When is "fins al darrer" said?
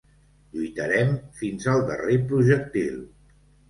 1.43-2.19